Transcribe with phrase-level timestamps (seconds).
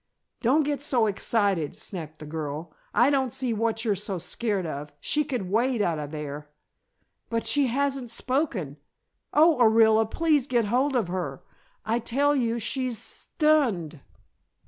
[0.41, 2.73] "Don't get so excited," snapped the girl.
[2.91, 4.91] "I don't see what you're so scared of.
[4.99, 6.49] She could wade out of there."
[7.29, 8.77] "But she hasn't spoken.
[9.31, 11.43] Oh, Orilla, please get hold of her.
[11.85, 13.99] I tell you she's stunned!"